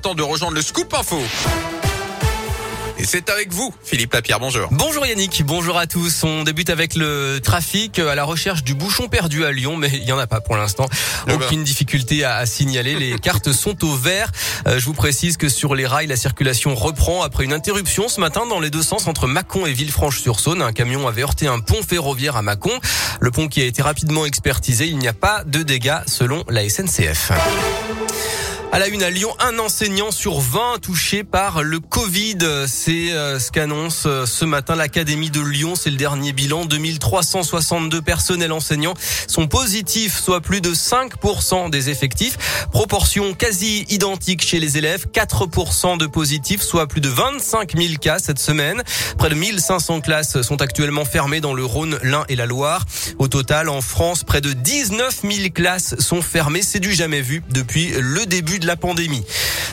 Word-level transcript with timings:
Temps 0.00 0.14
de 0.14 0.22
rejoindre 0.22 0.54
le 0.54 0.62
scoop 0.62 0.94
info. 0.94 1.20
Et 2.98 3.04
c'est 3.04 3.28
avec 3.30 3.52
vous, 3.52 3.74
Philippe 3.82 4.12
Lapierre, 4.12 4.38
bonjour. 4.38 4.68
Bonjour 4.70 5.04
Yannick, 5.04 5.42
bonjour 5.44 5.76
à 5.76 5.88
tous. 5.88 6.22
On 6.22 6.44
débute 6.44 6.70
avec 6.70 6.94
le 6.94 7.40
trafic 7.42 7.98
à 7.98 8.14
la 8.14 8.22
recherche 8.22 8.62
du 8.62 8.74
bouchon 8.74 9.08
perdu 9.08 9.44
à 9.44 9.50
Lyon, 9.50 9.76
mais 9.76 9.90
il 9.92 10.04
n'y 10.04 10.12
en 10.12 10.18
a 10.18 10.28
pas 10.28 10.40
pour 10.40 10.56
l'instant. 10.56 10.86
Eh 11.26 11.30
ben. 11.30 11.42
Aucune 11.42 11.64
difficulté 11.64 12.22
à, 12.22 12.36
à 12.36 12.46
signaler. 12.46 12.94
Les 12.94 13.18
cartes 13.22 13.50
sont 13.50 13.84
au 13.84 13.96
vert. 13.96 14.30
Euh, 14.68 14.78
je 14.78 14.84
vous 14.84 14.94
précise 14.94 15.36
que 15.36 15.48
sur 15.48 15.74
les 15.74 15.84
rails, 15.84 16.06
la 16.06 16.16
circulation 16.16 16.76
reprend 16.76 17.22
après 17.22 17.42
une 17.42 17.52
interruption 17.52 18.08
ce 18.08 18.20
matin 18.20 18.46
dans 18.46 18.60
les 18.60 18.70
deux 18.70 18.84
sens 18.84 19.08
entre 19.08 19.26
Mâcon 19.26 19.66
et 19.66 19.72
Villefranche-sur-Saône. 19.72 20.62
Un 20.62 20.72
camion 20.72 21.08
avait 21.08 21.22
heurté 21.22 21.48
un 21.48 21.58
pont 21.58 21.82
ferroviaire 21.82 22.36
à 22.36 22.42
Mâcon. 22.42 22.78
Le 23.18 23.32
pont 23.32 23.48
qui 23.48 23.62
a 23.62 23.64
été 23.64 23.82
rapidement 23.82 24.26
expertisé. 24.26 24.86
Il 24.86 24.98
n'y 24.98 25.08
a 25.08 25.12
pas 25.12 25.42
de 25.44 25.64
dégâts 25.64 25.98
selon 26.06 26.44
la 26.48 26.68
SNCF. 26.68 27.32
À 28.78 28.82
la 28.82 28.88
une 28.90 29.02
à 29.02 29.10
Lyon, 29.10 29.34
un 29.40 29.58
enseignant 29.58 30.12
sur 30.12 30.38
20 30.38 30.78
touché 30.80 31.24
par 31.24 31.64
le 31.64 31.80
Covid. 31.80 32.38
C'est 32.68 33.10
euh, 33.10 33.40
ce 33.40 33.50
qu'annonce 33.50 34.04
euh, 34.06 34.24
ce 34.24 34.44
matin 34.44 34.76
l'Académie 34.76 35.30
de 35.30 35.40
Lyon. 35.40 35.74
C'est 35.74 35.90
le 35.90 35.96
dernier 35.96 36.32
bilan. 36.32 36.64
2362 36.64 38.00
personnels 38.02 38.52
enseignants 38.52 38.94
sont 39.26 39.48
positifs, 39.48 40.16
soit 40.16 40.40
plus 40.40 40.60
de 40.60 40.72
5% 40.72 41.70
des 41.70 41.90
effectifs. 41.90 42.38
Proportion 42.70 43.34
quasi 43.34 43.84
identique 43.88 44.42
chez 44.42 44.60
les 44.60 44.78
élèves. 44.78 45.06
4% 45.12 45.98
de 45.98 46.06
positifs, 46.06 46.62
soit 46.62 46.86
plus 46.86 47.00
de 47.00 47.08
25 47.08 47.76
000 47.76 47.94
cas 48.00 48.20
cette 48.20 48.38
semaine. 48.38 48.84
Près 49.18 49.30
de 49.30 49.34
1500 49.34 50.02
classes 50.02 50.40
sont 50.42 50.62
actuellement 50.62 51.04
fermées 51.04 51.40
dans 51.40 51.52
le 51.52 51.64
Rhône, 51.64 51.98
l'Ain 52.04 52.24
et 52.28 52.36
la 52.36 52.46
Loire. 52.46 52.84
Au 53.18 53.26
total, 53.26 53.70
en 53.70 53.80
France, 53.80 54.22
près 54.22 54.40
de 54.40 54.52
19 54.52 55.22
000 55.28 55.48
classes 55.52 55.96
sont 55.98 56.22
fermées. 56.22 56.62
C'est 56.62 56.78
du 56.78 56.92
jamais 56.92 57.22
vu 57.22 57.42
depuis 57.50 57.90
le 57.98 58.24
début 58.24 58.60
de 58.60 58.67
la 58.68 58.76
pandémie. 58.76 59.24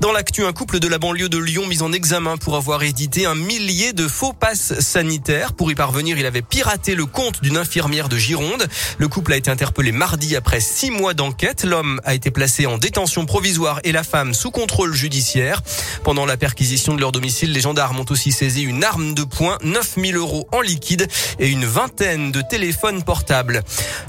Dans 0.00 0.12
l'actu, 0.12 0.44
un 0.44 0.52
couple 0.52 0.80
de 0.80 0.88
la 0.88 0.98
banlieue 0.98 1.28
de 1.28 1.38
Lyon 1.38 1.66
mis 1.66 1.82
en 1.82 1.92
examen 1.92 2.36
pour 2.38 2.56
avoir 2.56 2.82
édité 2.82 3.24
un 3.24 3.36
millier 3.36 3.92
de 3.92 4.08
faux 4.08 4.32
passes 4.32 4.80
sanitaires. 4.80 5.52
Pour 5.52 5.70
y 5.70 5.76
parvenir, 5.76 6.18
il 6.18 6.26
avait 6.26 6.42
piraté 6.42 6.94
le 6.96 7.06
compte 7.06 7.40
d'une 7.40 7.56
infirmière 7.56 8.08
de 8.08 8.16
Gironde. 8.16 8.66
Le 8.98 9.08
couple 9.08 9.34
a 9.34 9.36
été 9.36 9.48
interpellé 9.50 9.92
mardi 9.92 10.34
après 10.34 10.58
six 10.58 10.90
mois 10.90 11.14
d'enquête. 11.14 11.62
L'homme 11.62 12.00
a 12.04 12.14
été 12.14 12.32
placé 12.32 12.66
en 12.66 12.78
détention 12.78 13.26
provisoire 13.26 13.78
et 13.84 13.92
la 13.92 14.02
femme 14.02 14.34
sous 14.34 14.50
contrôle 14.50 14.92
judiciaire. 14.92 15.62
Pendant 16.02 16.26
la 16.26 16.36
perquisition 16.36 16.94
de 16.94 17.00
leur 17.00 17.12
domicile, 17.12 17.52
les 17.52 17.60
gendarmes 17.60 18.00
ont 18.00 18.06
aussi 18.10 18.32
saisi 18.32 18.62
une 18.62 18.82
arme 18.82 19.14
de 19.14 19.22
poing, 19.22 19.58
9000 19.62 20.16
euros 20.16 20.48
en 20.50 20.62
liquide 20.62 21.06
et 21.38 21.48
une 21.48 21.66
vingtaine 21.66 22.32
de 22.32 22.40
téléphones 22.40 23.04
portables. 23.04 23.62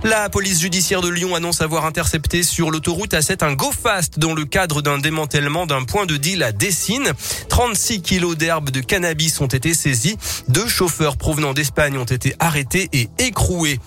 La 0.04 0.30
police 0.30 0.62
judiciaire 0.62 1.02
de 1.02 1.10
Lyon 1.10 1.36
annonce 1.36 1.62
avoir 1.62 1.86
intercepté 1.86 2.42
sur 2.42 2.72
l'autoroute 2.72 3.14
A7 3.14 3.46
un 3.46 3.54
go 3.54 3.72
fast 3.72 4.18
dans 4.18 4.34
le 4.34 4.46
cadre 4.46 4.71
d'un 4.80 4.98
démantèlement 4.98 5.66
d'un 5.66 5.84
point 5.84 6.06
de 6.06 6.16
deal 6.16 6.44
à 6.44 6.54
Dessine. 6.54 7.12
36 7.50 8.02
kilos 8.02 8.38
d'herbe 8.38 8.70
de 8.70 8.80
cannabis 8.80 9.42
ont 9.42 9.48
été 9.48 9.74
saisis. 9.74 10.16
Deux 10.48 10.68
chauffeurs 10.70 11.18
provenant 11.18 11.54
d'Espagne 11.54 11.98
ont 11.98 12.06
été 12.06 12.34
arrêtés 12.40 12.88
et 12.94 13.10
écroués. 13.20 13.80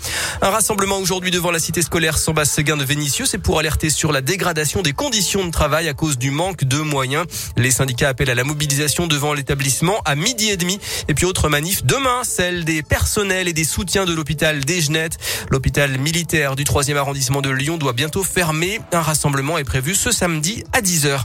Un 0.43 0.51
rassemblement 0.51 0.99
aujourd'hui 0.99 1.31
devant 1.31 1.51
la 1.51 1.59
cité 1.59 1.83
scolaire 1.83 2.19
Sambas-Séguin 2.19 2.77
de 2.77 2.85
Vénissieux, 2.85 3.27
c'est 3.27 3.39
pour 3.39 3.59
alerter 3.59 3.91
sur 3.91 4.13
la 4.13 4.21
dégradation 4.21 4.83
des 4.83 4.93
conditions 4.93 5.45
de 5.45 5.51
travail 5.51 5.89
à 5.89 5.95
cause 5.95 6.19
du 6.19 6.31
manque 6.31 6.65
de 6.65 6.79
moyens. 6.79 7.27
Les 7.57 7.71
syndicats 7.71 8.09
appellent 8.09 8.31
à 8.31 8.35
la 8.35 8.45
mobilisation 8.45 9.07
devant 9.07 9.33
l'établissement 9.33 10.01
à 10.05 10.15
midi 10.15 10.51
et 10.51 10.57
demi. 10.57 10.79
Et 11.09 11.15
puis 11.15 11.25
autre 11.25 11.49
manif 11.49 11.85
demain, 11.85 12.23
celle 12.25 12.65
des 12.65 12.83
personnels 12.83 13.49
et 13.49 13.53
des 13.53 13.65
soutiens 13.65 14.05
de 14.05 14.13
l'hôpital 14.13 14.65
Desgenettes. 14.65 15.19
L'hôpital 15.51 15.99
militaire 15.99 16.57
du 16.57 16.65
3e 16.65 16.97
arrondissement 16.97 17.41
de 17.41 17.51
Lyon 17.51 17.79
doit 17.79 17.93
bientôt 17.93 18.23
fermer. 18.23 18.81
Un 18.93 19.03
rassemblement 19.03 19.59
est 19.59 19.65
prévu 19.65 19.95
ce 19.95 20.11
samedi 20.11 20.65
à 20.73 20.81
10h. 20.81 21.25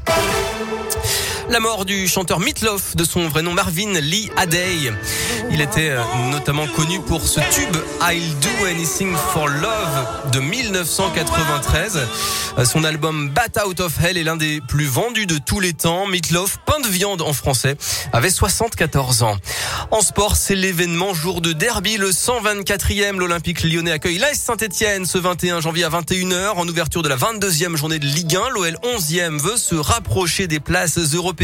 La 1.49 1.59
mort 1.59 1.83
du 1.83 2.07
chanteur 2.07 2.39
Meatloaf, 2.39 2.95
de 2.95 3.03
son 3.03 3.27
vrai 3.27 3.41
nom 3.41 3.53
Marvin 3.53 3.99
Lee 3.99 4.29
Adey. 4.37 4.93
Il 5.49 5.61
était 5.61 5.89
euh, 5.89 6.03
notamment 6.29 6.67
connu 6.67 6.99
pour 6.99 7.25
ce 7.25 7.39
tube 7.39 7.75
I'll 8.03 8.39
Do 8.39 8.65
Anything 8.69 9.15
for 9.33 9.47
Love 9.47 10.31
de 10.31 10.41
1993. 10.41 12.07
Euh, 12.59 12.65
Son 12.65 12.83
album 12.83 13.29
Bat 13.29 13.65
Out 13.65 13.79
of 13.79 13.93
Hell 13.99 14.19
est 14.19 14.23
l'un 14.23 14.35
des 14.35 14.61
plus 14.61 14.85
vendus 14.85 15.25
de 15.25 15.39
tous 15.43 15.59
les 15.59 15.73
temps. 15.73 16.05
Meatloaf, 16.05 16.59
pain 16.67 16.79
de 16.81 16.87
viande 16.87 17.23
en 17.23 17.33
français, 17.33 17.75
avait 18.13 18.29
74 18.29 19.23
ans. 19.23 19.37
En 19.89 20.01
sport, 20.01 20.35
c'est 20.35 20.55
l'événement 20.55 21.15
jour 21.15 21.41
de 21.41 21.51
derby, 21.51 21.97
le 21.97 22.11
124e. 22.11 23.17
L'Olympique 23.17 23.63
lyonnais 23.63 23.91
accueille 23.91 24.19
l'AS 24.19 24.35
Saint-Etienne 24.35 25.07
ce 25.07 25.17
21 25.17 25.61
janvier 25.61 25.85
à 25.85 25.89
21h 25.89 26.51
en 26.57 26.67
ouverture 26.67 27.01
de 27.01 27.09
la 27.09 27.17
22e 27.17 27.75
journée 27.75 27.97
de 27.97 28.05
Ligue 28.05 28.35
1. 28.35 28.49
L'OL 28.49 28.77
11e 28.83 29.39
veut 29.39 29.57
se 29.57 29.73
rapprocher 29.73 30.45
des 30.45 30.59
places 30.59 30.99
européennes. 30.99 31.38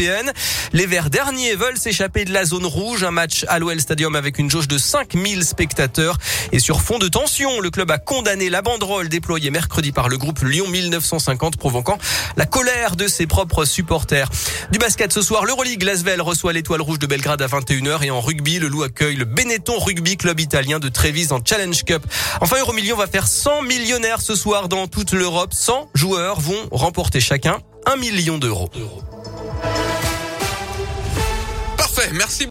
Les 0.72 0.86
Verts 0.86 1.08
derniers 1.08 1.54
veulent 1.54 1.78
s'échapper 1.78 2.24
de 2.24 2.32
la 2.32 2.44
zone 2.44 2.66
rouge. 2.66 3.02
Un 3.02 3.10
match 3.10 3.46
à 3.48 3.58
l'OL 3.58 3.80
Stadium 3.80 4.14
avec 4.14 4.38
une 4.38 4.50
jauge 4.50 4.68
de 4.68 4.76
5000 4.76 5.44
spectateurs. 5.44 6.18
Et 6.52 6.58
sur 6.58 6.82
fond 6.82 6.98
de 6.98 7.08
tension, 7.08 7.60
le 7.60 7.70
club 7.70 7.90
a 7.90 7.98
condamné 7.98 8.50
la 8.50 8.60
banderole 8.60 9.08
déployée 9.08 9.50
mercredi 9.50 9.92
par 9.92 10.08
le 10.08 10.18
groupe 10.18 10.42
Lyon 10.42 10.68
1950 10.68 11.56
provoquant 11.56 11.98
la 12.36 12.44
colère 12.44 12.96
de 12.96 13.08
ses 13.08 13.26
propres 13.26 13.64
supporters. 13.64 14.28
Du 14.70 14.78
basket 14.78 15.12
ce 15.12 15.22
soir, 15.22 15.46
l'Euroleague 15.46 15.82
Lasvel 15.82 16.20
reçoit 16.20 16.52
l'étoile 16.52 16.82
rouge 16.82 16.98
de 16.98 17.06
Belgrade 17.06 17.40
à 17.40 17.46
21h 17.46 18.04
et 18.04 18.10
en 18.10 18.20
rugby, 18.20 18.58
le 18.58 18.68
Loup 18.68 18.82
accueille 18.82 19.16
le 19.16 19.24
Benetton 19.24 19.78
Rugby 19.78 20.16
Club 20.16 20.40
italien 20.40 20.78
de 20.78 20.88
Trévise 20.88 21.32
en 21.32 21.40
Challenge 21.42 21.84
Cup. 21.84 22.04
Enfin, 22.40 22.58
Euromillion 22.58 22.96
va 22.96 23.06
faire 23.06 23.26
100 23.26 23.62
millionnaires 23.62 24.20
ce 24.20 24.34
soir 24.34 24.68
dans 24.68 24.88
toute 24.88 25.12
l'Europe. 25.12 25.54
100 25.54 25.90
joueurs 25.94 26.40
vont 26.40 26.68
remporter 26.70 27.20
chacun 27.20 27.58
1 27.86 27.96
million 27.96 28.38
d'euros. 28.38 28.68
Merci. 32.16 32.44